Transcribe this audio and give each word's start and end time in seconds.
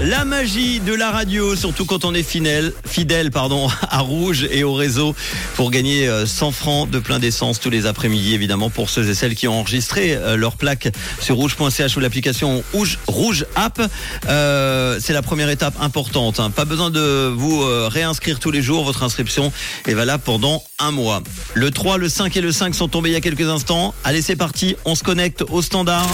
La 0.00 0.24
magie 0.24 0.80
de 0.80 0.94
la 0.94 1.10
radio, 1.12 1.54
surtout 1.54 1.84
quand 1.84 2.04
on 2.04 2.12
est 2.12 2.24
fidèle, 2.24 2.72
fidèle 2.86 3.30
pardon, 3.30 3.68
à 3.90 4.00
Rouge 4.00 4.48
et 4.50 4.64
au 4.64 4.74
réseau 4.74 5.14
pour 5.54 5.70
gagner 5.70 6.08
euh, 6.08 6.26
100 6.26 6.50
francs 6.50 6.90
de 6.90 6.98
plein 6.98 7.18
d'essence 7.20 7.60
tous 7.60 7.70
les 7.70 7.86
après-midi 7.86 8.34
évidemment 8.34 8.68
pour 8.68 8.90
ceux 8.90 9.08
et 9.08 9.14
celles 9.14 9.36
qui 9.36 9.46
ont 9.46 9.60
enregistré 9.60 10.14
euh, 10.14 10.36
leur 10.36 10.56
plaque 10.56 10.88
sur 11.20 11.36
rouge.ch 11.36 11.96
ou 11.96 12.00
l'application 12.00 12.64
Rouge, 12.72 12.98
Rouge 13.06 13.46
App. 13.54 13.80
Euh, 14.28 14.98
c'est 15.00 15.12
la 15.12 15.22
première 15.22 15.50
étape 15.50 15.74
importante. 15.80 16.40
hein. 16.40 16.50
Pas 16.50 16.64
besoin 16.64 16.90
de 16.90 17.28
vous 17.28 17.62
euh, 17.62 17.88
réinscrire 17.88 18.40
tous 18.40 18.50
les 18.50 18.62
jours. 18.62 18.84
Votre 18.84 19.04
inscription 19.04 19.52
est 19.86 19.94
valable 19.94 20.22
pendant 20.24 20.64
un 20.80 20.90
mois. 20.90 21.22
Le 21.54 21.70
3, 21.70 21.98
le 21.98 22.08
5 22.08 22.36
et 22.36 22.40
le 22.40 22.50
5 22.50 22.74
sont 22.74 22.88
tombés 22.88 23.10
il 23.10 23.12
y 23.12 23.16
a 23.16 23.20
quelques 23.20 23.48
instants. 23.48 23.94
Allez, 24.02 24.22
c'est 24.22 24.36
parti. 24.36 24.74
On 24.84 24.96
se 24.96 25.04
connecte 25.04 25.44
au 25.48 25.62
standard. 25.62 26.08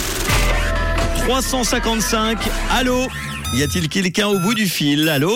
355. 1.27 2.39
Allô 2.71 3.07
Y 3.55 3.63
a-t-il 3.63 3.89
quelqu'un 3.89 4.29
au 4.29 4.39
bout 4.39 4.55
du 4.55 4.69
fil? 4.69 5.09
Allô? 5.09 5.35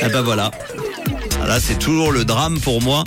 Ah 0.00 0.08
bah 0.08 0.22
voilà. 0.22 0.50
Là, 1.46 1.60
c'est 1.60 1.78
toujours 1.78 2.10
le 2.10 2.24
drame 2.24 2.58
pour 2.58 2.80
moi. 2.82 3.04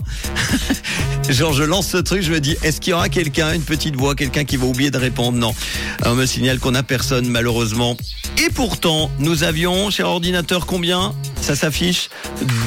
Genre, 1.30 1.54
je 1.54 1.64
lance 1.64 1.88
ce 1.88 1.98
truc, 1.98 2.22
je 2.22 2.32
me 2.32 2.40
dis, 2.40 2.56
est-ce 2.64 2.80
qu'il 2.80 2.92
y 2.92 2.94
aura 2.94 3.10
quelqu'un, 3.10 3.54
une 3.54 3.64
petite 3.64 3.96
voix, 3.96 4.16
quelqu'un 4.16 4.46
qui 4.46 4.58
va 4.58 4.68
oublier 4.68 4.92
de 4.92 4.98
répondre? 4.98 5.38
Non. 5.38 5.54
On 6.06 6.16
me 6.16 6.26
signale 6.26 6.60
qu'on 6.60 6.72
n'a 6.72 6.84
personne, 6.84 7.28
malheureusement. 7.28 7.98
Et 8.46 8.50
pourtant, 8.50 9.12
nous 9.20 9.44
avions, 9.44 9.90
cher 9.90 10.08
ordinateur, 10.08 10.66
combien? 10.66 11.14
Ça 11.48 11.56
s'affiche 11.56 12.10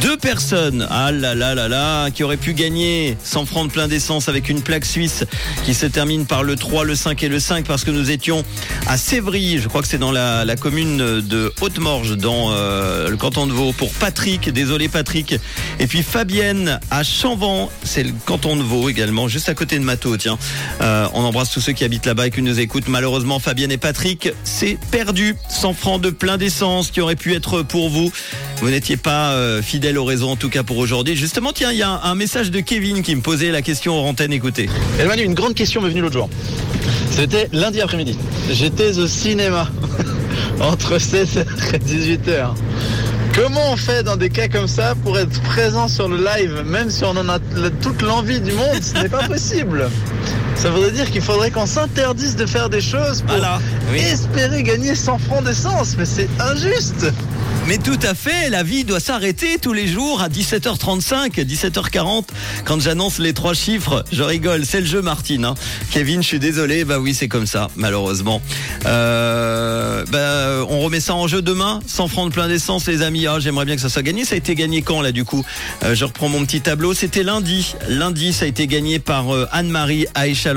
Deux 0.00 0.16
personnes. 0.16 0.86
Ah 0.88 1.12
là 1.12 1.34
là 1.34 1.54
là 1.54 1.68
là, 1.68 2.10
qui 2.10 2.24
auraient 2.24 2.38
pu 2.38 2.54
gagner 2.54 3.14
100 3.22 3.44
francs 3.44 3.66
de 3.66 3.72
plein 3.72 3.88
d'essence 3.88 4.30
avec 4.30 4.48
une 4.48 4.62
plaque 4.62 4.86
suisse 4.86 5.24
qui 5.66 5.74
se 5.74 5.84
termine 5.84 6.24
par 6.24 6.44
le 6.44 6.56
3, 6.56 6.84
le 6.84 6.94
5 6.94 7.22
et 7.22 7.28
le 7.28 7.40
5 7.40 7.66
parce 7.66 7.84
que 7.84 7.90
nous 7.90 8.10
étions 8.10 8.42
à 8.86 8.96
Sévry, 8.96 9.58
je 9.58 9.68
crois 9.68 9.82
que 9.82 9.86
c'est 9.86 9.98
dans 9.98 10.12
la, 10.12 10.56
commune 10.58 10.96
de 10.96 11.52
Haute-Morge, 11.60 12.16
dans 12.16 12.52
euh, 12.52 13.10
le 13.10 13.18
canton 13.18 13.46
de 13.46 13.52
Vaud, 13.52 13.72
pour 13.72 13.92
Patrick, 13.92 14.48
désolé 14.48 14.88
Patrick. 14.88 15.34
Et 15.78 15.86
puis 15.86 16.02
Fabienne 16.02 16.80
à 16.90 17.02
Chanvan, 17.02 17.68
c'est 17.84 18.02
le 18.02 18.14
canton 18.24 18.56
de 18.56 18.62
Vaud 18.62 18.88
également, 18.88 19.28
juste 19.28 19.50
à 19.50 19.54
côté 19.54 19.78
de 19.78 19.84
Mato, 19.84 20.16
tiens. 20.16 20.38
Euh, 20.80 21.06
on 21.12 21.22
embrasse 21.22 21.50
tous 21.50 21.60
ceux 21.60 21.74
qui 21.74 21.84
habitent 21.84 22.06
là-bas 22.06 22.28
et 22.28 22.30
qui 22.30 22.40
nous 22.40 22.58
écoutent. 22.58 22.88
Malheureusement, 22.88 23.40
Fabienne 23.40 23.72
et 23.72 23.78
Patrick, 23.78 24.30
c'est 24.44 24.78
perdu. 24.90 25.36
100 25.50 25.74
francs 25.74 26.00
de 26.00 26.08
plein 26.08 26.38
d'essence 26.38 26.90
qui 26.90 27.02
aurait 27.02 27.16
pu 27.16 27.34
être 27.34 27.60
pour. 27.60 27.90
Vous 27.90 28.10
n'étiez 28.70 28.96
pas 28.96 29.32
euh, 29.32 29.62
fidèle 29.62 29.98
au 29.98 30.04
réseau 30.04 30.28
en 30.28 30.36
tout 30.36 30.48
cas 30.48 30.62
pour 30.62 30.78
aujourd'hui. 30.78 31.16
Justement, 31.16 31.52
tiens, 31.52 31.70
il 31.72 31.78
y 31.78 31.82
a 31.82 31.90
un, 31.90 32.00
un 32.10 32.14
message 32.14 32.50
de 32.50 32.60
Kevin 32.60 33.02
qui 33.02 33.14
me 33.16 33.20
posait 33.20 33.50
la 33.50 33.62
question 33.62 33.98
en 33.98 34.08
antenne, 34.08 34.32
écoutez. 34.32 34.68
Et 35.00 35.04
Manu, 35.04 35.22
une 35.22 35.34
grande 35.34 35.54
question 35.54 35.80
m'est 35.80 35.88
venue 35.90 36.00
l'autre 36.02 36.14
jour. 36.14 36.30
C'était 37.10 37.48
lundi 37.52 37.80
après-midi. 37.80 38.16
J'étais 38.50 38.96
au 38.98 39.06
cinéma 39.06 39.68
entre 40.60 40.98
16h 40.98 41.44
et 41.74 41.78
18h. 41.78 42.50
Comment 43.34 43.72
on 43.72 43.76
fait 43.76 44.02
dans 44.02 44.16
des 44.16 44.28
cas 44.28 44.48
comme 44.48 44.66
ça 44.66 44.94
pour 45.04 45.18
être 45.18 45.40
présent 45.42 45.86
sur 45.86 46.08
le 46.08 46.16
live, 46.16 46.62
même 46.66 46.90
si 46.90 47.04
on 47.04 47.10
en 47.10 47.28
a 47.28 47.38
toute 47.80 48.02
l'envie 48.02 48.40
du 48.40 48.52
monde? 48.52 48.82
Ce 48.82 49.00
n'est 49.00 49.08
pas 49.08 49.26
possible. 49.28 49.88
Ça 50.56 50.70
voudrait 50.70 50.90
dire 50.90 51.10
qu'il 51.10 51.22
faudrait 51.22 51.50
qu'on 51.50 51.64
s'interdise 51.66 52.34
de 52.36 52.44
faire 52.44 52.68
des 52.68 52.80
choses 52.80 53.22
pour 53.22 53.36
Voilà. 53.36 53.60
Oui. 53.92 54.00
espérer 54.00 54.62
gagner 54.62 54.94
100 54.94 55.18
francs 55.18 55.44
d'essence. 55.44 55.94
Mais 55.96 56.04
c'est 56.04 56.28
injuste. 56.40 57.12
Mais 57.70 57.78
tout 57.78 58.00
à 58.02 58.14
fait, 58.14 58.50
la 58.50 58.64
vie 58.64 58.82
doit 58.82 58.98
s'arrêter 58.98 59.58
tous 59.62 59.72
les 59.72 59.86
jours 59.86 60.20
à 60.22 60.28
17h35, 60.28 61.34
17h40, 61.46 62.24
quand 62.64 62.80
j'annonce 62.80 63.20
les 63.20 63.32
trois 63.32 63.54
chiffres. 63.54 64.04
Je 64.10 64.24
rigole, 64.24 64.66
c'est 64.66 64.80
le 64.80 64.86
jeu 64.88 65.02
Martine. 65.02 65.44
hein. 65.44 65.54
Kevin, 65.92 66.20
je 66.20 66.26
suis 66.26 66.40
désolé, 66.40 66.84
bah 66.84 66.98
oui, 66.98 67.14
c'est 67.14 67.28
comme 67.28 67.46
ça, 67.46 67.68
malheureusement. 67.76 68.42
Euh, 68.86 70.04
bah, 70.10 70.66
on 70.68 70.80
remet 70.80 70.98
ça 70.98 71.14
en 71.14 71.28
jeu 71.28 71.42
demain, 71.42 71.78
100 71.86 72.08
francs 72.08 72.28
de 72.30 72.34
plein 72.34 72.48
d'essence, 72.48 72.88
les 72.88 73.02
amis. 73.02 73.28
Ah, 73.28 73.38
J'aimerais 73.38 73.66
bien 73.66 73.76
que 73.76 73.82
ça 73.82 73.88
soit 73.88 74.02
gagné. 74.02 74.24
Ça 74.24 74.34
a 74.34 74.38
été 74.38 74.56
gagné 74.56 74.82
quand, 74.82 75.00
là, 75.00 75.12
du 75.12 75.24
coup? 75.24 75.44
Euh, 75.84 75.94
Je 75.94 76.04
reprends 76.04 76.28
mon 76.28 76.44
petit 76.44 76.62
tableau. 76.62 76.92
C'était 76.92 77.22
lundi. 77.22 77.76
Lundi, 77.88 78.32
ça 78.32 78.46
a 78.46 78.48
été 78.48 78.66
gagné 78.66 78.98
par 78.98 79.32
euh, 79.32 79.46
Anne-Marie 79.52 80.06
Aïcha. 80.16 80.48